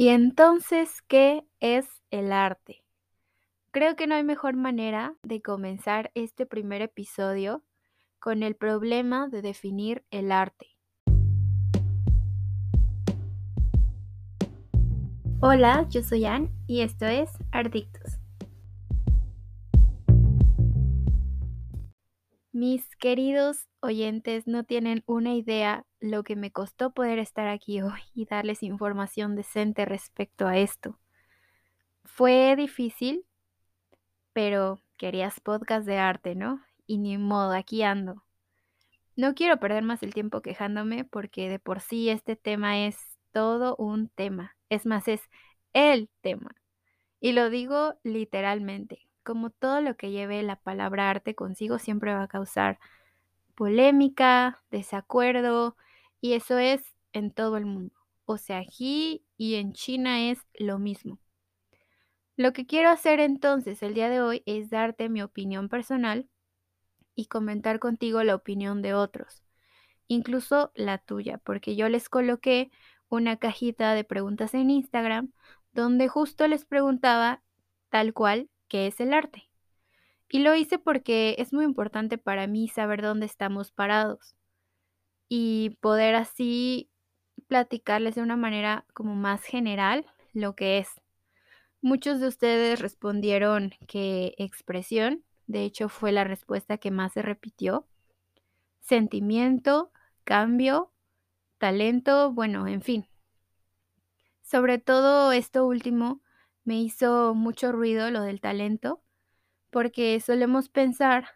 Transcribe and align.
Y 0.00 0.10
entonces, 0.10 1.02
¿qué 1.08 1.44
es 1.58 1.88
el 2.12 2.30
arte? 2.30 2.84
Creo 3.72 3.96
que 3.96 4.06
no 4.06 4.14
hay 4.14 4.22
mejor 4.22 4.54
manera 4.54 5.16
de 5.24 5.42
comenzar 5.42 6.12
este 6.14 6.46
primer 6.46 6.82
episodio 6.82 7.64
con 8.20 8.44
el 8.44 8.54
problema 8.54 9.26
de 9.26 9.42
definir 9.42 10.04
el 10.12 10.30
arte. 10.30 10.68
Hola, 15.40 15.84
yo 15.90 16.04
soy 16.04 16.26
Ann 16.26 16.48
y 16.68 16.82
esto 16.82 17.04
es 17.04 17.30
Ardictus. 17.50 18.17
Mis 22.58 22.96
queridos 22.96 23.68
oyentes 23.78 24.48
no 24.48 24.64
tienen 24.64 25.04
una 25.06 25.32
idea 25.32 25.86
lo 26.00 26.24
que 26.24 26.34
me 26.34 26.50
costó 26.50 26.90
poder 26.90 27.20
estar 27.20 27.46
aquí 27.46 27.80
hoy 27.82 28.00
y 28.14 28.24
darles 28.24 28.64
información 28.64 29.36
decente 29.36 29.84
respecto 29.84 30.48
a 30.48 30.58
esto. 30.58 30.98
Fue 32.02 32.56
difícil, 32.56 33.24
pero 34.32 34.82
querías 34.96 35.38
podcast 35.38 35.86
de 35.86 35.98
arte, 35.98 36.34
¿no? 36.34 36.60
Y 36.84 36.98
ni 36.98 37.16
modo, 37.16 37.52
aquí 37.52 37.84
ando. 37.84 38.24
No 39.14 39.36
quiero 39.36 39.60
perder 39.60 39.84
más 39.84 40.02
el 40.02 40.12
tiempo 40.12 40.42
quejándome 40.42 41.04
porque 41.04 41.48
de 41.48 41.60
por 41.60 41.80
sí 41.80 42.10
este 42.10 42.34
tema 42.34 42.86
es 42.86 42.96
todo 43.30 43.76
un 43.76 44.08
tema. 44.08 44.56
Es 44.68 44.84
más, 44.84 45.06
es 45.06 45.22
el 45.74 46.10
tema. 46.22 46.56
Y 47.20 47.30
lo 47.30 47.50
digo 47.50 47.94
literalmente 48.02 49.07
como 49.28 49.50
todo 49.50 49.82
lo 49.82 49.94
que 49.94 50.10
lleve 50.10 50.42
la 50.42 50.56
palabra 50.56 51.10
arte 51.10 51.34
consigo 51.34 51.78
siempre 51.78 52.14
va 52.14 52.22
a 52.22 52.28
causar 52.28 52.78
polémica, 53.54 54.62
desacuerdo, 54.70 55.76
y 56.22 56.32
eso 56.32 56.56
es 56.56 56.80
en 57.12 57.30
todo 57.30 57.58
el 57.58 57.66
mundo. 57.66 57.94
O 58.24 58.38
sea, 58.38 58.56
aquí 58.60 59.26
y 59.36 59.56
en 59.56 59.74
China 59.74 60.30
es 60.30 60.38
lo 60.54 60.78
mismo. 60.78 61.18
Lo 62.36 62.54
que 62.54 62.64
quiero 62.64 62.88
hacer 62.88 63.20
entonces 63.20 63.82
el 63.82 63.92
día 63.92 64.08
de 64.08 64.22
hoy 64.22 64.42
es 64.46 64.70
darte 64.70 65.10
mi 65.10 65.20
opinión 65.20 65.68
personal 65.68 66.26
y 67.14 67.26
comentar 67.26 67.80
contigo 67.80 68.22
la 68.22 68.34
opinión 68.34 68.80
de 68.80 68.94
otros, 68.94 69.42
incluso 70.06 70.72
la 70.74 70.96
tuya, 70.96 71.36
porque 71.36 71.76
yo 71.76 71.90
les 71.90 72.08
coloqué 72.08 72.70
una 73.10 73.36
cajita 73.36 73.92
de 73.92 74.04
preguntas 74.04 74.54
en 74.54 74.70
Instagram 74.70 75.32
donde 75.72 76.08
justo 76.08 76.48
les 76.48 76.64
preguntaba 76.64 77.42
tal 77.90 78.14
cual 78.14 78.48
qué 78.68 78.86
es 78.86 79.00
el 79.00 79.12
arte. 79.12 79.48
Y 80.28 80.40
lo 80.40 80.54
hice 80.54 80.78
porque 80.78 81.36
es 81.38 81.52
muy 81.52 81.64
importante 81.64 82.18
para 82.18 82.46
mí 82.46 82.68
saber 82.68 83.02
dónde 83.02 83.26
estamos 83.26 83.72
parados 83.72 84.36
y 85.28 85.76
poder 85.80 86.14
así 86.14 86.90
platicarles 87.46 88.14
de 88.14 88.22
una 88.22 88.36
manera 88.36 88.84
como 88.94 89.14
más 89.14 89.42
general 89.42 90.06
lo 90.32 90.54
que 90.54 90.78
es. 90.78 90.88
Muchos 91.80 92.20
de 92.20 92.26
ustedes 92.26 92.80
respondieron 92.80 93.72
que 93.86 94.34
expresión, 94.36 95.22
de 95.46 95.62
hecho 95.62 95.88
fue 95.88 96.12
la 96.12 96.24
respuesta 96.24 96.78
que 96.78 96.90
más 96.90 97.12
se 97.12 97.22
repitió. 97.22 97.86
Sentimiento, 98.80 99.92
cambio, 100.24 100.92
talento, 101.58 102.32
bueno, 102.32 102.66
en 102.66 102.82
fin. 102.82 103.08
Sobre 104.42 104.78
todo 104.78 105.32
esto 105.32 105.66
último 105.66 106.20
me 106.68 106.78
hizo 106.82 107.34
mucho 107.34 107.72
ruido 107.72 108.10
lo 108.10 108.20
del 108.20 108.42
talento, 108.42 109.00
porque 109.70 110.20
solemos 110.20 110.68
pensar 110.68 111.30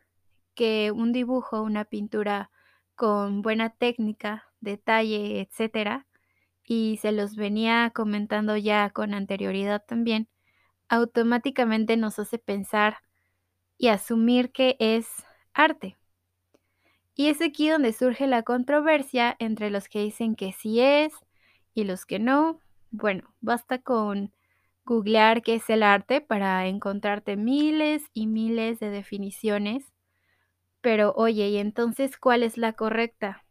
que 0.54 0.92
un 0.94 1.10
dibujo, 1.10 1.62
una 1.62 1.86
pintura 1.86 2.50
con 2.96 3.40
buena 3.40 3.70
técnica, 3.70 4.44
detalle, 4.60 5.40
etcétera, 5.40 6.06
y 6.62 6.98
se 7.00 7.12
los 7.12 7.34
venía 7.34 7.92
comentando 7.94 8.58
ya 8.58 8.90
con 8.90 9.14
anterioridad 9.14 9.82
también, 9.86 10.28
automáticamente 10.90 11.96
nos 11.96 12.18
hace 12.18 12.36
pensar 12.38 12.98
y 13.78 13.88
asumir 13.88 14.52
que 14.52 14.76
es 14.80 15.08
arte. 15.54 15.96
Y 17.14 17.28
es 17.28 17.40
aquí 17.40 17.70
donde 17.70 17.94
surge 17.94 18.26
la 18.26 18.42
controversia 18.42 19.34
entre 19.38 19.70
los 19.70 19.88
que 19.88 20.00
dicen 20.00 20.36
que 20.36 20.52
sí 20.52 20.80
es 20.80 21.14
y 21.72 21.84
los 21.84 22.04
que 22.04 22.18
no. 22.18 22.60
Bueno, 22.90 23.34
basta 23.40 23.78
con 23.78 24.34
googlear 24.84 25.42
qué 25.42 25.56
es 25.56 25.70
el 25.70 25.82
arte 25.82 26.20
para 26.20 26.66
encontrarte 26.66 27.36
miles 27.36 28.04
y 28.12 28.26
miles 28.26 28.80
de 28.80 28.90
definiciones. 28.90 29.92
Pero 30.80 31.12
oye, 31.16 31.48
¿y 31.48 31.58
entonces 31.58 32.16
cuál 32.18 32.42
es 32.42 32.58
la 32.58 32.74
correcta? 32.74 33.44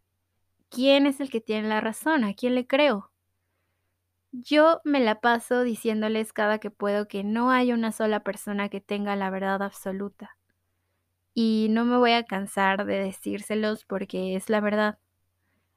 ¿Quién 0.70 1.06
es 1.08 1.20
el 1.22 1.30
que 1.30 1.42
tiene 1.42 1.68
la 1.70 1.82
razón? 1.82 2.24
¿A 2.24 2.34
quién 2.34 2.56
le 2.56 2.68
creo? 2.68 3.12
Yo 4.34 4.82
me 4.86 5.00
la 5.02 5.20
paso 5.20 5.64
diciéndoles 5.64 6.34
cada 6.34 6.60
que 6.60 6.72
puedo 6.72 7.08
que 7.08 7.24
no 7.24 7.52
hay 7.52 7.74
una 7.74 7.92
sola 7.92 8.22
persona 8.22 8.70
que 8.70 8.82
tenga 8.82 9.16
la 9.16 9.30
verdad 9.30 9.62
absoluta. 9.62 10.38
Y 11.34 11.68
no 11.70 11.86
me 11.86 11.98
voy 11.98 12.12
a 12.12 12.24
cansar 12.26 12.86
de 12.86 13.00
decírselos 13.00 13.86
porque 13.86 14.36
es 14.36 14.50
la 14.50 14.62
verdad. 14.62 15.00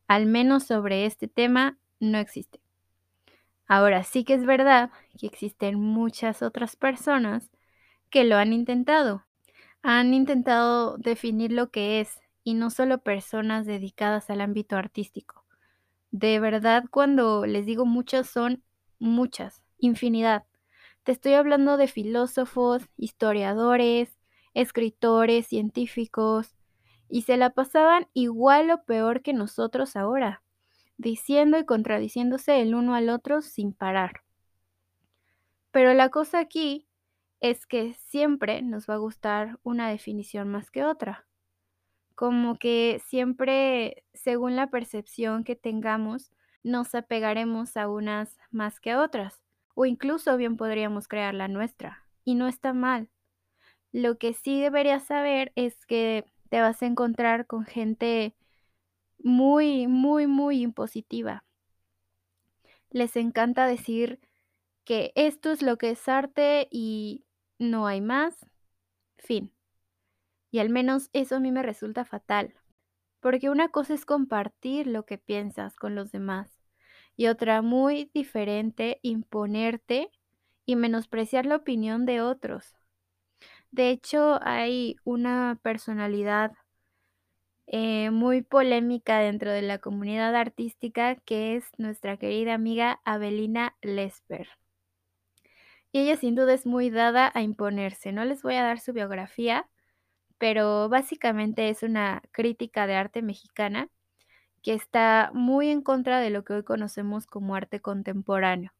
Al 0.09 0.26
menos 0.26 0.65
sobre 0.65 1.06
este 1.06 1.28
tema 1.28 1.78
no 2.00 2.19
existe. 2.19 2.63
Ahora 3.66 4.04
sí 4.04 4.25
que 4.25 4.34
es 4.34 4.44
verdad 4.47 4.91
que 5.19 5.26
existen 5.26 5.80
muchas 5.80 6.42
otras 6.42 6.76
personas 6.76 7.50
que 8.10 8.25
lo 8.25 8.36
han 8.36 8.52
intentado. 8.52 9.25
Han 9.82 10.14
intentado 10.14 10.98
definir 10.98 11.52
lo 11.52 11.70
que 11.70 12.00
es 12.00 12.20
y 12.44 12.54
no 12.54 12.70
solo 12.70 12.98
personas 12.98 13.66
dedicadas 13.66 14.30
al 14.30 14.42
ámbito 14.42 14.76
artístico. 14.76 15.44
De 16.12 16.41
verdad, 16.41 16.84
cuando 16.91 17.47
les 17.47 17.66
digo 17.66 17.86
muchas, 17.86 18.28
son 18.30 18.62
muchas, 19.00 19.62
infinidad. 19.78 20.44
Te 21.04 21.12
estoy 21.12 21.34
hablando 21.34 21.76
de 21.78 21.88
filósofos, 21.88 22.84
historiadores, 22.97 24.19
escritores, 24.54 25.48
científicos, 25.48 26.54
y 27.10 27.22
se 27.22 27.36
la 27.38 27.50
pasaban 27.50 28.08
igual 28.14 28.70
o 28.70 28.84
peor 28.84 29.22
que 29.22 29.34
nosotros 29.34 29.97
ahora 29.97 30.44
diciendo 30.97 31.59
y 31.59 31.65
contradiciéndose 31.65 32.60
el 32.60 32.75
uno 32.75 32.94
al 32.94 33.09
otro 33.09 33.43
sin 33.43 33.72
parar. 33.72 34.22
Pero 35.71 35.93
la 35.94 36.09
cosa 36.09 36.38
aquí 36.38 36.87
es 37.41 37.66
que 37.66 37.94
siempre 37.94 38.62
nos 38.62 38.88
va 38.88 38.94
a 38.94 38.99
gustar 38.99 39.59
una 39.62 39.88
definición 39.91 40.49
más 40.49 40.71
que 40.71 40.84
otra. 40.84 41.27
Como 42.15 42.56
que 42.56 43.03
siempre, 43.06 44.04
según 44.15 44.56
la 44.56 44.69
percepción 44.69 45.44
que 45.44 45.56
tengamos, 45.56 46.31
nos 46.62 46.94
apegaremos 46.94 47.77
a 47.77 47.88
unas 47.88 48.38
más 48.50 48.81
que 48.81 48.93
a 48.93 49.03
otras. 49.03 49.43
O 49.75 49.84
incluso 49.84 50.37
bien 50.37 50.56
podríamos 50.56 51.09
crear 51.09 51.34
la 51.34 51.49
nuestra. 51.49 52.06
Y 52.25 52.37
no 52.37 52.47
está 52.47 52.72
mal. 52.72 53.10
Lo 53.93 54.16
que 54.16 54.33
sí 54.33 54.60
deberías 54.60 55.04
saber 55.04 55.53
es 55.56 55.84
que 55.87 56.25
te 56.50 56.60
vas 56.60 56.83
a 56.83 56.87
encontrar 56.87 57.47
con 57.47 57.65
gente 57.65 58.34
muy, 59.24 59.88
muy, 59.88 60.28
muy 60.28 60.62
impositiva. 60.62 61.44
Les 62.90 63.16
encanta 63.16 63.66
decir 63.66 64.20
que 64.84 65.12
esto 65.16 65.50
es 65.50 65.62
lo 65.62 65.78
que 65.78 65.90
es 65.90 66.08
arte 66.08 66.68
y 66.70 67.24
no 67.58 67.86
hay 67.86 68.00
más. 68.00 68.46
Fin. 69.18 69.50
Y 70.50 70.60
al 70.60 70.68
menos 70.68 71.08
eso 71.12 71.36
a 71.36 71.40
mí 71.40 71.50
me 71.50 71.62
resulta 71.62 72.04
fatal, 72.04 72.54
porque 73.20 73.50
una 73.50 73.70
cosa 73.70 73.94
es 73.94 74.04
compartir 74.04 74.86
lo 74.86 75.06
que 75.06 75.18
piensas 75.18 75.74
con 75.74 75.94
los 75.94 76.12
demás 76.12 76.60
y 77.16 77.26
otra 77.26 77.62
muy 77.62 78.10
diferente 78.12 78.98
imponerte 79.02 80.10
y 80.66 80.76
menospreciar 80.76 81.46
la 81.46 81.56
opinión 81.56 82.04
de 82.04 82.20
otros. 82.20 82.76
De 83.70 83.91
hecho, 83.91 84.38
hay 84.42 84.96
una 85.02 85.58
personalidad 85.62 86.52
eh, 87.66 88.10
muy 88.10 88.42
polémica 88.42 89.19
dentro 89.19 89.50
de 89.50 89.62
la 89.62 89.78
comunidad 89.78 90.34
artística, 90.36 91.16
que 91.16 91.56
es 91.56 91.64
nuestra 91.78 92.16
querida 92.16 92.54
amiga 92.54 93.00
Abelina 93.04 93.76
Lesper. 93.82 94.48
Y 95.92 96.00
ella 96.00 96.16
sin 96.16 96.34
duda 96.34 96.54
es 96.54 96.66
muy 96.66 96.91
dada 96.91 97.30
a 97.34 97.42
imponerse. 97.42 98.12
No 98.12 98.24
les 98.24 98.42
voy 98.42 98.56
a 98.56 98.65
dar 98.65 98.80
su 98.80 98.92
biografía, 98.92 99.68
pero 100.39 100.89
básicamente 100.89 101.71
es 101.71 101.83
una 101.83 102.22
crítica 102.33 102.86
de 102.86 102.97
arte 102.97 103.22
mexicana 103.22 103.89
que 104.62 104.74
está 104.74 105.30
muy 105.34 105.71
en 105.71 105.83
contra 105.83 106.21
de 106.21 106.30
lo 106.30 106.44
que 106.44 106.54
hoy 106.54 106.65
conocemos 106.65 107.27
como 107.27 107.54
arte 107.54 107.80
contemporáneo, 107.80 108.72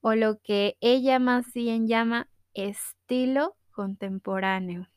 o 0.00 0.14
lo 0.14 0.40
que 0.40 0.76
ella 0.80 1.18
más 1.18 1.52
bien 1.54 1.88
llama 1.88 2.28
estilo 2.54 3.56
contemporáneo. 3.72 4.88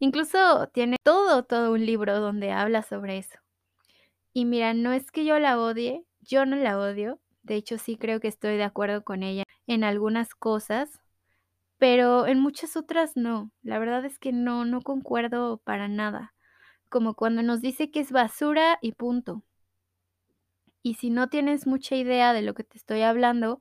Incluso 0.00 0.68
tiene 0.74 0.96
todo, 1.04 1.44
todo 1.44 1.72
un 1.72 1.86
libro 1.86 2.18
donde 2.18 2.50
habla 2.52 2.82
sobre 2.82 3.18
eso. 3.18 3.38
Y 4.32 4.44
mira, 4.44 4.74
no 4.74 4.92
es 4.92 5.10
que 5.12 5.24
yo 5.24 5.38
la 5.38 5.60
odie, 5.60 6.04
yo 6.20 6.46
no 6.46 6.56
la 6.56 6.78
odio, 6.78 7.20
de 7.42 7.56
hecho 7.56 7.78
sí 7.78 7.96
creo 7.96 8.20
que 8.20 8.28
estoy 8.28 8.56
de 8.56 8.64
acuerdo 8.64 9.04
con 9.04 9.22
ella 9.22 9.44
en 9.66 9.84
algunas 9.84 10.34
cosas, 10.34 11.00
pero 11.78 12.26
en 12.26 12.40
muchas 12.40 12.76
otras 12.76 13.16
no. 13.16 13.52
La 13.62 13.78
verdad 13.78 14.04
es 14.04 14.18
que 14.18 14.32
no, 14.32 14.64
no 14.64 14.82
concuerdo 14.82 15.58
para 15.58 15.88
nada. 15.88 16.34
Como 16.90 17.14
cuando 17.14 17.42
nos 17.42 17.60
dice 17.62 17.90
que 17.90 18.00
es 18.00 18.12
basura 18.12 18.78
y 18.82 18.92
punto. 18.92 19.44
Y 20.82 20.94
si 20.94 21.08
no 21.10 21.28
tienes 21.28 21.66
mucha 21.66 21.96
idea 21.96 22.32
de 22.34 22.42
lo 22.42 22.54
que 22.54 22.64
te 22.64 22.76
estoy 22.78 23.02
hablando, 23.02 23.60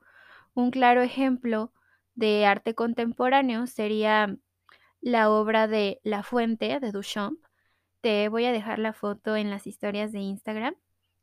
Un 0.55 0.71
claro 0.71 1.01
ejemplo 1.03 1.73
de 2.15 2.45
arte 2.45 2.75
contemporáneo 2.75 3.67
sería 3.67 4.37
la 5.01 5.29
obra 5.29 5.67
de 5.67 5.99
La 6.03 6.23
Fuente 6.23 6.79
de 6.79 6.91
Duchamp. 6.91 7.39
Te 8.01 8.29
voy 8.29 8.45
a 8.45 8.51
dejar 8.51 8.79
la 8.79 8.93
foto 8.93 9.35
en 9.35 9.49
las 9.49 9.67
historias 9.67 10.11
de 10.11 10.19
Instagram. 10.19 10.75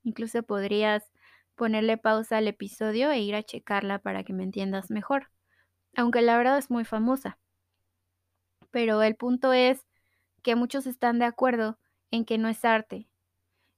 Incluso 0.02 0.42
podrías 0.42 1.10
ponerle 1.54 1.98
pausa 1.98 2.38
al 2.38 2.48
episodio 2.48 3.10
e 3.10 3.20
ir 3.20 3.34
a 3.34 3.42
checarla 3.42 3.98
para 3.98 4.24
que 4.24 4.32
me 4.32 4.44
entiendas 4.44 4.90
mejor. 4.90 5.30
Aunque 5.96 6.22
la 6.22 6.36
verdad 6.36 6.58
es 6.58 6.70
muy 6.70 6.84
famosa. 6.84 7.38
Pero 8.70 9.02
el 9.02 9.16
punto 9.16 9.52
es 9.52 9.86
que 10.42 10.54
muchos 10.54 10.86
están 10.86 11.18
de 11.18 11.24
acuerdo 11.24 11.78
en 12.10 12.24
que 12.24 12.38
no 12.38 12.48
es 12.48 12.64
arte 12.64 13.08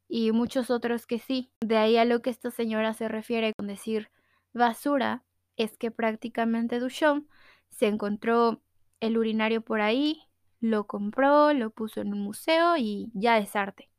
y 0.08 0.32
muchos 0.32 0.70
otros 0.70 1.06
que 1.06 1.18
sí. 1.18 1.52
De 1.60 1.76
ahí 1.76 1.96
a 1.96 2.04
lo 2.04 2.20
que 2.22 2.30
esta 2.30 2.50
señora 2.50 2.94
se 2.94 3.08
refiere 3.08 3.52
con 3.54 3.68
decir 3.68 4.10
basura 4.52 5.24
es 5.56 5.76
que 5.76 5.90
prácticamente 5.90 6.80
Duchamp 6.80 7.28
se 7.70 7.86
encontró 7.86 8.62
el 9.00 9.18
urinario 9.18 9.62
por 9.62 9.80
ahí, 9.80 10.22
lo 10.60 10.86
compró, 10.86 11.52
lo 11.52 11.70
puso 11.70 12.00
en 12.00 12.12
un 12.12 12.20
museo 12.20 12.76
y 12.76 13.10
ya 13.14 13.38
es 13.38 13.54
arte. 13.56 13.90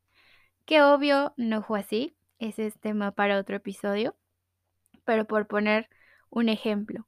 Que 0.66 0.82
obvio 0.82 1.34
no 1.38 1.64
fue 1.64 1.80
así, 1.80 2.16
ese 2.40 2.68
es 2.68 2.80
tema 2.80 3.12
para 3.12 3.40
otro 3.40 3.58
episodio, 3.58 4.16
pero 5.06 5.26
por 5.26 5.48
poner 5.48 5.90
un 6.30 6.50
ejemplo. 6.50 7.08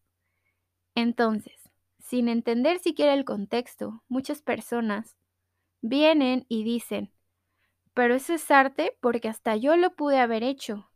Entonces, 0.96 1.70
sin 2.00 2.28
entender 2.28 2.80
siquiera 2.80 3.14
el 3.14 3.26
contexto, 3.26 4.04
muchas 4.08 4.42
personas 4.42 5.18
vienen 5.82 6.46
y 6.50 6.64
dicen, 6.64 7.12
pero 7.94 8.16
eso 8.16 8.34
es 8.34 8.50
arte 8.52 8.98
porque 9.02 9.30
hasta 9.30 9.56
yo 9.56 9.76
lo 9.76 9.96
pude 9.96 10.20
haber 10.20 10.44
hecho. 10.44 10.90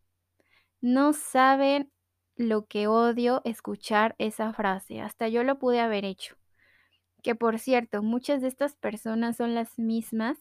No 0.82 1.14
saben 1.14 1.92
lo 2.36 2.66
que 2.66 2.88
odio 2.88 3.42
escuchar 3.46 4.16
esa 4.18 4.54
frase, 4.54 5.02
hasta 5.02 5.28
yo 5.30 5.44
lo 5.44 5.58
pude 5.60 5.80
haber 5.80 6.06
hecho. 6.06 6.36
Que 7.26 7.34
por 7.34 7.58
cierto, 7.58 8.04
muchas 8.04 8.44
de 8.44 8.48
estas 8.48 8.76
personas 8.76 9.38
son 9.38 9.56
las 9.56 9.80
mismas 9.80 10.38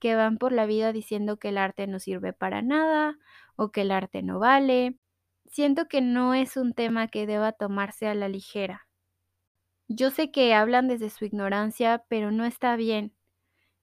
que 0.00 0.16
van 0.16 0.36
por 0.36 0.50
la 0.50 0.66
vida 0.66 0.92
diciendo 0.92 1.36
que 1.36 1.50
el 1.50 1.58
arte 1.58 1.86
no 1.86 2.00
sirve 2.00 2.32
para 2.32 2.60
nada 2.60 3.16
o 3.54 3.70
que 3.70 3.82
el 3.82 3.92
arte 3.92 4.20
no 4.24 4.40
vale. 4.40 4.98
Siento 5.46 5.86
que 5.86 6.00
no 6.00 6.34
es 6.34 6.56
un 6.56 6.74
tema 6.74 7.06
que 7.06 7.28
deba 7.28 7.52
tomarse 7.52 8.08
a 8.08 8.16
la 8.16 8.26
ligera. 8.28 8.88
Yo 9.86 10.10
sé 10.10 10.32
que 10.32 10.52
hablan 10.54 10.88
desde 10.88 11.08
su 11.08 11.24
ignorancia, 11.24 12.04
pero 12.08 12.32
no 12.32 12.44
está 12.44 12.74
bien. 12.74 13.14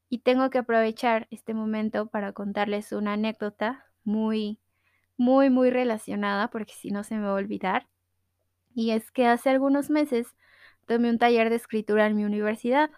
Y 0.09 0.17
tengo 0.19 0.49
que 0.49 0.57
aprovechar 0.57 1.29
este 1.31 1.53
momento 1.53 2.07
para 2.07 2.33
contarles 2.33 2.91
una 2.91 3.13
anécdota 3.13 3.85
muy, 4.03 4.59
muy, 5.15 5.49
muy 5.49 5.69
relacionada, 5.69 6.49
porque 6.49 6.73
si 6.73 6.91
no 6.91 7.05
se 7.05 7.15
me 7.15 7.21
va 7.21 7.29
a 7.29 7.35
olvidar. 7.35 7.87
Y 8.75 8.91
es 8.91 9.09
que 9.09 9.25
hace 9.25 9.49
algunos 9.49 9.89
meses 9.89 10.35
tomé 10.85 11.09
un 11.09 11.17
taller 11.17 11.49
de 11.49 11.55
escritura 11.55 12.07
en 12.07 12.15
mi 12.15 12.25
universidad 12.25 12.91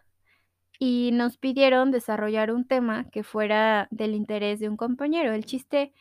y 0.79 1.11
nos 1.13 1.37
pidieron 1.37 1.91
desarrollar 1.91 2.51
un 2.51 2.65
tema 2.65 3.09
que 3.09 3.23
fuera 3.23 3.87
del 3.91 4.15
interés 4.15 4.59
de 4.59 4.69
un 4.69 4.77
compañero. 4.77 5.33
El 5.33 5.45
chiste 5.45 5.93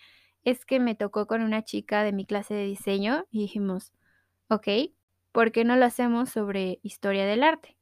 es 0.45 0.65
que 0.65 0.81
me 0.81 0.95
tocó 0.95 1.27
con 1.27 1.43
una 1.43 1.63
chica 1.63 2.03
de 2.03 2.13
mi 2.13 2.25
clase 2.25 2.55
de 2.55 2.65
diseño 2.65 3.27
y 3.31 3.41
dijimos, 3.41 3.93
ok, 4.49 4.69
¿por 5.31 5.53
qué 5.53 5.65
no 5.65 5.77
lo 5.77 5.85
hacemos 5.85 6.31
sobre 6.31 6.81
historia 6.83 7.27
del 7.27 7.43
arte? 7.43 7.77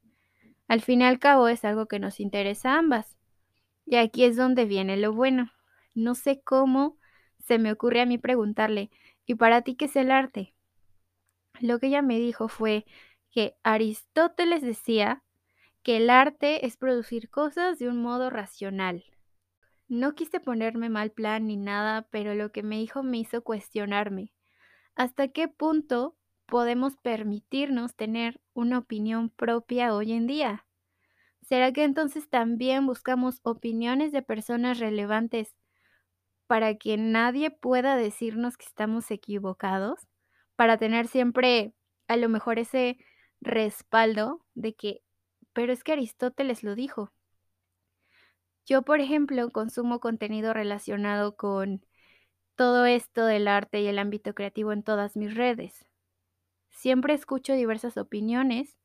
Al 0.68 0.82
fin 0.82 1.00
y 1.00 1.04
al 1.04 1.18
cabo 1.18 1.48
es 1.48 1.64
algo 1.64 1.86
que 1.86 1.98
nos 1.98 2.20
interesa 2.20 2.74
a 2.74 2.78
ambas. 2.78 3.16
Y 3.86 3.96
aquí 3.96 4.24
es 4.24 4.36
donde 4.36 4.66
viene 4.66 4.96
lo 4.96 5.12
bueno. 5.12 5.50
No 5.94 6.14
sé 6.14 6.42
cómo 6.42 6.96
se 7.38 7.58
me 7.58 7.72
ocurre 7.72 8.00
a 8.00 8.06
mí 8.06 8.18
preguntarle, 8.18 8.90
¿y 9.26 9.34
para 9.34 9.62
ti 9.62 9.74
qué 9.74 9.86
es 9.86 9.96
el 9.96 10.10
arte? 10.10 10.54
Lo 11.60 11.78
que 11.78 11.88
ella 11.88 12.02
me 12.02 12.18
dijo 12.18 12.46
fue 12.48 12.86
que 13.30 13.56
Aristóteles 13.62 14.62
decía 14.62 15.22
que 15.82 15.96
el 15.96 16.10
arte 16.10 16.66
es 16.66 16.76
producir 16.76 17.30
cosas 17.30 17.78
de 17.78 17.88
un 17.88 18.02
modo 18.02 18.30
racional. 18.30 19.04
No 19.88 20.14
quise 20.14 20.40
ponerme 20.40 20.88
mal 20.88 21.10
plan 21.10 21.46
ni 21.46 21.56
nada, 21.56 22.06
pero 22.10 22.34
lo 22.34 22.52
que 22.52 22.62
me 22.62 22.78
dijo 22.78 23.02
me 23.02 23.18
hizo 23.18 23.42
cuestionarme. 23.42 24.32
¿Hasta 24.94 25.28
qué 25.28 25.48
punto 25.48 26.16
podemos 26.46 26.96
permitirnos 26.96 27.94
tener 27.96 28.40
una 28.52 28.78
opinión 28.78 29.30
propia 29.30 29.94
hoy 29.94 30.12
en 30.12 30.26
día? 30.26 30.66
¿Será 31.42 31.72
que 31.72 31.84
entonces 31.84 32.28
también 32.28 32.86
buscamos 32.86 33.40
opiniones 33.42 34.12
de 34.12 34.22
personas 34.22 34.78
relevantes 34.78 35.56
para 36.46 36.76
que 36.76 36.96
nadie 36.96 37.50
pueda 37.50 37.96
decirnos 37.96 38.56
que 38.56 38.66
estamos 38.66 39.10
equivocados? 39.10 40.06
Para 40.54 40.76
tener 40.76 41.08
siempre 41.08 41.74
a 42.06 42.16
lo 42.16 42.28
mejor 42.28 42.58
ese 42.58 42.98
respaldo 43.40 44.40
de 44.54 44.74
que, 44.74 45.02
pero 45.52 45.72
es 45.72 45.84
que 45.84 45.92
Aristóteles 45.92 46.62
lo 46.62 46.74
dijo. 46.74 47.12
Yo, 48.66 48.82
por 48.82 49.00
ejemplo, 49.00 49.50
consumo 49.50 50.00
contenido 50.00 50.54
relacionado 50.54 51.36
con 51.36 51.84
todo 52.56 52.86
esto 52.86 53.24
del 53.26 53.48
arte 53.48 53.80
y 53.80 53.86
el 53.88 53.98
ámbito 53.98 54.34
creativo 54.34 54.72
en 54.72 54.82
todas 54.82 55.16
mis 55.16 55.34
redes. 55.34 55.86
Siempre 56.70 57.14
escucho 57.14 57.54
diversas 57.54 57.96
opiniones, 57.96 58.78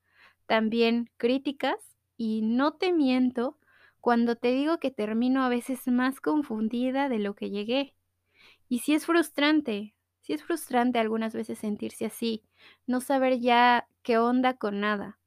también 0.47 1.09
críticas, 1.17 1.77
y 2.17 2.41
no 2.43 2.73
te 2.73 2.93
miento 2.93 3.57
cuando 4.01 4.35
te 4.37 4.49
digo 4.53 4.79
que 4.79 4.91
termino 4.91 5.43
a 5.43 5.49
veces 5.49 5.87
más 5.87 6.21
confundida 6.21 7.09
de 7.09 7.19
lo 7.19 7.35
que 7.35 7.49
llegué. 7.49 7.95
Y 8.69 8.79
sí 8.79 8.93
es 8.95 9.07
frustrante, 9.07 9.94
sí 10.25 10.33
es 10.33 10.43
frustrante 10.43 10.97
algunas 10.97 11.35
veces 11.35 11.59
sentirse 11.59 12.05
así, 12.05 12.43
no 12.87 12.99
saber 12.99 13.39
ya 13.39 13.87
qué 14.01 14.17
onda 14.17 14.55
con 14.55 14.79
nada. 14.79 15.19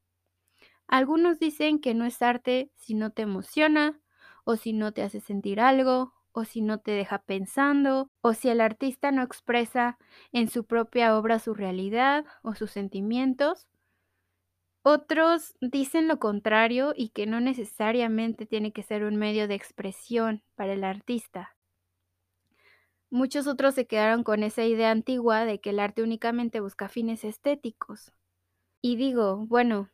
Algunos 0.89 1.39
dicen 1.39 1.79
que 1.79 1.95
no 1.95 2.05
es 2.05 2.21
arte 2.21 2.73
si 2.75 2.95
no 2.95 3.13
te 3.13 3.23
emociona, 3.23 4.01
o 4.45 4.57
si 4.57 4.73
no 4.73 4.93
te 4.93 5.03
hace 5.03 5.21
sentir 5.21 5.61
algo, 5.61 6.15
o 6.33 6.45
si 6.45 6.63
no 6.63 6.81
te 6.81 6.91
deja 6.91 7.21
pensando, 7.23 8.11
o 8.23 8.35
si 8.35 8.49
el 8.49 8.61
artista 8.61 9.13
no 9.13 9.23
expresa 9.23 9.99
en 10.33 10.49
su 10.49 10.65
propia 10.65 11.17
obra 11.17 11.39
su 11.39 11.55
realidad 11.55 12.25
o 12.43 12.57
sus 12.57 12.73
sentimientos. 12.73 13.69
Otros 14.83 15.55
dicen 15.61 16.09
lo 16.09 16.19
contrario 16.19 16.93
y 16.97 17.11
que 17.11 17.27
no 17.27 17.41
necesariamente 17.41 18.47
tiene 18.47 18.73
que 18.73 18.83
ser 18.83 19.05
un 19.05 19.17
medio 19.17 19.47
de 19.47 19.55
expresión 19.55 20.43
para 20.57 20.73
el 20.73 20.83
artista. 20.83 21.58
Muchos 23.11 23.47
otros 23.47 23.75
se 23.75 23.87
quedaron 23.87 24.23
con 24.23 24.43
esa 24.43 24.65
idea 24.65 24.91
antigua 24.91 25.47
de 25.47 25.61
que 25.61 25.71
el 25.71 25.81
arte 25.81 26.03
únicamente 26.03 26.61
busca 26.61 26.89
fines 26.89 27.25
estéticos. 27.25 28.13
Y 28.83 28.97
digo, 28.97 29.47
bueno, 29.47 29.89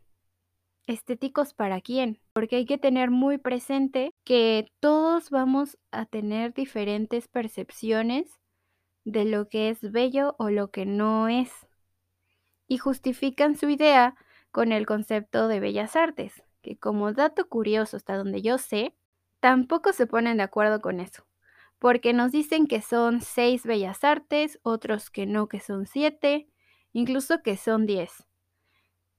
estéticos 0.86 1.54
para 1.54 1.80
quién, 1.80 2.20
porque 2.32 2.56
hay 2.56 2.66
que 2.66 2.76
tener 2.76 3.10
muy 3.10 3.38
presente 3.38 4.12
que 4.24 4.66
todos 4.80 5.30
vamos 5.30 5.78
a 5.92 6.06
tener 6.06 6.54
diferentes 6.54 7.28
percepciones 7.28 8.40
de 9.04 9.24
lo 9.24 9.48
que 9.48 9.70
es 9.70 9.92
bello 9.92 10.34
o 10.38 10.50
lo 10.50 10.70
que 10.70 10.84
no 10.84 11.28
es. 11.28 11.50
Y 12.66 12.78
justifican 12.78 13.56
su 13.56 13.68
idea 13.68 14.16
con 14.50 14.72
el 14.72 14.86
concepto 14.86 15.48
de 15.48 15.60
bellas 15.60 15.94
artes, 15.96 16.42
que 16.62 16.76
como 16.76 17.12
dato 17.12 17.48
curioso 17.48 17.96
hasta 17.96 18.16
donde 18.16 18.42
yo 18.42 18.58
sé, 18.58 18.94
tampoco 19.40 19.92
se 19.92 20.06
ponen 20.06 20.38
de 20.38 20.42
acuerdo 20.42 20.80
con 20.80 21.00
eso, 21.00 21.26
porque 21.84 22.14
nos 22.14 22.32
dicen 22.32 22.66
que 22.66 22.80
son 22.80 23.20
seis 23.20 23.66
bellas 23.66 24.04
artes, 24.04 24.58
otros 24.62 25.10
que 25.10 25.26
no, 25.26 25.48
que 25.48 25.60
son 25.60 25.84
siete, 25.84 26.48
incluso 26.94 27.42
que 27.42 27.58
son 27.58 27.84
diez. 27.84 28.26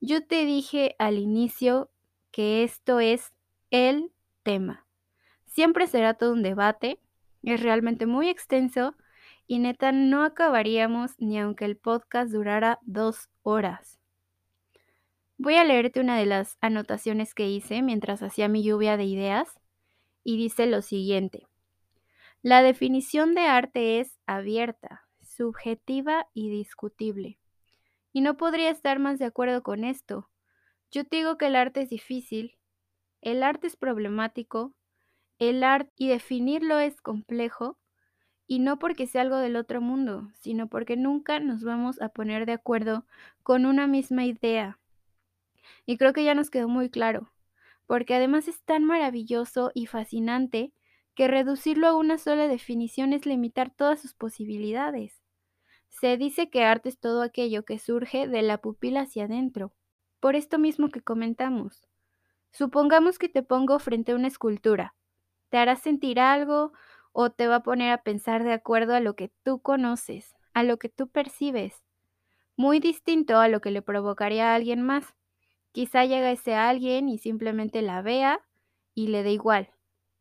Yo 0.02 0.26
te 0.26 0.46
dije 0.46 0.96
al 0.98 1.20
inicio 1.20 1.92
que 2.32 2.64
esto 2.64 3.00
es 3.00 3.34
el 3.70 4.12
tema. 4.42 4.88
Siempre 5.46 5.86
será 5.86 6.16
todo 6.16 6.34
un 6.34 6.42
debate, 6.42 7.00
es 7.44 7.62
realmente 7.62 8.08
muy 8.08 8.30
extenso 8.30 8.96
y 9.46 9.60
neta 9.60 9.92
no 9.92 10.24
acabaríamos 10.24 11.12
ni 11.20 11.38
aunque 11.38 11.66
el 11.66 11.78
podcast 11.78 12.32
durara 12.32 12.80
dos 12.82 13.30
horas. 13.44 14.00
Voy 15.38 15.54
a 15.54 15.64
leerte 15.66 16.00
una 16.00 16.18
de 16.18 16.26
las 16.26 16.58
anotaciones 16.62 17.36
que 17.36 17.48
hice 17.48 17.84
mientras 17.84 18.24
hacía 18.24 18.48
mi 18.48 18.64
lluvia 18.64 18.98
de 18.98 19.04
ideas 19.04 19.60
y 20.24 20.38
dice 20.38 20.66
lo 20.66 20.82
siguiente. 20.82 21.46
La 22.46 22.62
definición 22.62 23.34
de 23.34 23.48
arte 23.48 24.00
es 24.00 24.20
abierta, 24.28 25.08
subjetiva 25.24 26.28
y 26.36 26.52
discutible. 26.52 27.40
Y 28.14 28.22
no 28.22 28.38
podría 28.38 28.70
estar 28.70 29.00
más 29.00 29.18
de 29.18 29.26
acuerdo 29.26 29.64
con 29.64 29.84
esto. 29.84 30.30
Yo 30.92 31.06
te 31.06 31.16
digo 31.16 31.40
que 31.40 31.48
el 31.48 31.56
arte 31.56 31.82
es 31.82 31.90
difícil, 31.90 32.60
el 33.22 33.42
arte 33.42 33.66
es 33.66 33.76
problemático, 33.76 34.76
el 35.40 35.64
arte 35.64 35.92
y 35.96 36.08
definirlo 36.08 36.78
es 36.78 37.02
complejo, 37.02 37.80
y 38.46 38.60
no 38.60 38.78
porque 38.78 39.08
sea 39.08 39.22
algo 39.22 39.38
del 39.38 39.56
otro 39.56 39.82
mundo, 39.82 40.30
sino 40.36 40.68
porque 40.68 40.98
nunca 40.98 41.40
nos 41.40 41.64
vamos 41.64 42.00
a 42.00 42.10
poner 42.10 42.46
de 42.46 42.52
acuerdo 42.52 43.08
con 43.42 43.66
una 43.66 43.88
misma 43.88 44.24
idea. 44.24 44.78
Y 45.88 45.98
creo 45.98 46.14
que 46.14 46.24
ya 46.24 46.36
nos 46.36 46.52
quedó 46.52 46.68
muy 46.68 46.92
claro, 46.92 47.32
porque 47.88 48.14
además 48.14 48.48
es 48.48 48.62
tan 48.62 48.84
maravilloso 48.84 49.72
y 49.74 49.88
fascinante 49.88 50.75
que 51.16 51.28
reducirlo 51.28 51.88
a 51.88 51.96
una 51.96 52.18
sola 52.18 52.48
definición 52.48 53.14
es 53.14 53.26
limitar 53.26 53.72
todas 53.72 54.02
sus 54.02 54.14
posibilidades. 54.14 55.22
Se 55.88 56.18
dice 56.18 56.50
que 56.50 56.64
arte 56.64 56.90
es 56.90 57.00
todo 57.00 57.22
aquello 57.22 57.64
que 57.64 57.80
surge 57.80 58.28
de 58.28 58.42
la 58.42 58.58
pupila 58.58 59.02
hacia 59.02 59.26
adentro, 59.26 59.74
por 60.20 60.36
esto 60.36 60.60
mismo 60.60 60.90
que 60.90 61.02
comentamos. 61.02 61.88
Supongamos 62.52 63.18
que 63.18 63.30
te 63.30 63.44
pongo 63.44 63.80
frente 63.80 64.12
a 64.12 64.16
una 64.16 64.28
escultura. 64.28 64.94
¿Te 65.50 65.58
hará 65.58 65.78
sentir 65.78 66.20
algo 66.20 66.74
o 67.14 67.30
te 67.30 67.48
va 67.48 67.58
a 67.58 67.64
poner 67.64 67.92
a 67.92 68.04
pensar 68.04 68.44
de 68.44 68.52
acuerdo 68.52 68.94
a 68.94 69.00
lo 69.00 69.16
que 69.16 69.32
tú 69.44 69.62
conoces, 69.62 70.36
a 70.54 70.64
lo 70.64 70.78
que 70.78 70.90
tú 70.90 71.08
percibes? 71.08 71.82
Muy 72.58 72.80
distinto 72.80 73.38
a 73.40 73.48
lo 73.48 73.62
que 73.62 73.72
le 73.72 73.82
provocaría 73.82 74.52
a 74.52 74.56
alguien 74.56 74.82
más. 74.82 75.16
Quizá 75.72 76.06
llega 76.06 76.32
ese 76.32 76.56
alguien 76.56 77.08
y 77.08 77.18
simplemente 77.18 77.82
la 77.82 78.02
vea 78.02 78.42
y 78.94 79.08
le 79.08 79.24
dé 79.24 79.32
igual, 79.32 79.70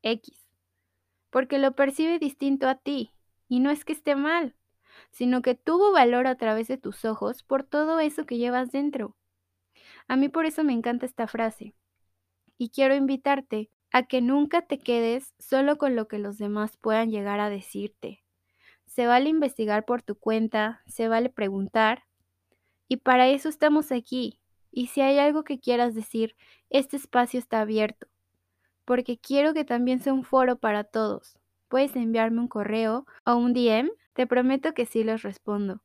X, 0.02 0.43
porque 1.34 1.58
lo 1.58 1.72
percibe 1.72 2.20
distinto 2.20 2.68
a 2.68 2.76
ti, 2.76 3.10
y 3.48 3.58
no 3.58 3.72
es 3.72 3.84
que 3.84 3.92
esté 3.92 4.14
mal, 4.14 4.54
sino 5.10 5.42
que 5.42 5.56
tuvo 5.56 5.90
valor 5.90 6.28
a 6.28 6.36
través 6.36 6.68
de 6.68 6.78
tus 6.78 7.04
ojos 7.04 7.42
por 7.42 7.64
todo 7.64 7.98
eso 7.98 8.24
que 8.24 8.38
llevas 8.38 8.70
dentro. 8.70 9.16
A 10.06 10.14
mí 10.14 10.28
por 10.28 10.46
eso 10.46 10.62
me 10.62 10.72
encanta 10.72 11.06
esta 11.06 11.26
frase. 11.26 11.74
Y 12.56 12.68
quiero 12.68 12.94
invitarte 12.94 13.68
a 13.90 14.04
que 14.04 14.20
nunca 14.20 14.62
te 14.62 14.78
quedes 14.78 15.34
solo 15.40 15.76
con 15.76 15.96
lo 15.96 16.06
que 16.06 16.20
los 16.20 16.38
demás 16.38 16.76
puedan 16.76 17.10
llegar 17.10 17.40
a 17.40 17.50
decirte. 17.50 18.22
Se 18.86 19.08
vale 19.08 19.28
investigar 19.28 19.84
por 19.84 20.02
tu 20.02 20.14
cuenta, 20.14 20.82
se 20.86 21.08
vale 21.08 21.30
preguntar. 21.30 22.04
Y 22.86 22.98
para 22.98 23.26
eso 23.26 23.48
estamos 23.48 23.90
aquí. 23.90 24.38
Y 24.70 24.86
si 24.86 25.00
hay 25.00 25.18
algo 25.18 25.42
que 25.42 25.58
quieras 25.58 25.96
decir, 25.96 26.36
este 26.70 26.96
espacio 26.96 27.40
está 27.40 27.60
abierto. 27.60 28.06
Porque 28.84 29.18
quiero 29.18 29.54
que 29.54 29.64
también 29.64 30.00
sea 30.00 30.12
un 30.12 30.24
foro 30.24 30.56
para 30.58 30.84
todos. 30.84 31.38
Puedes 31.68 31.96
enviarme 31.96 32.40
un 32.40 32.48
correo 32.48 33.06
o 33.26 33.36
un 33.36 33.52
DM 33.54 33.90
te 34.14 34.26
prometo 34.28 34.74
que 34.74 34.86
sí 34.86 35.02
los 35.04 35.22
respondo. 35.22 35.82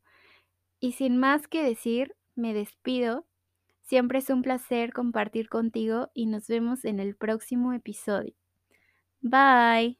Y 0.80 0.94
sin 0.94 1.18
más 1.18 1.48
que 1.48 1.64
decir, 1.64 2.16
me 2.36 2.54
despido. 2.54 3.26
Siempre 3.84 4.20
es 4.20 4.30
un 4.30 4.42
placer 4.44 4.94
compartir 4.94 5.50
contigo 5.50 6.10
y 6.14 6.28
nos 6.28 6.48
vemos 6.48 6.86
en 6.86 7.00
el 7.00 7.16
próximo 7.16 7.74
episodio. 7.74 8.34
Bye. 9.22 9.99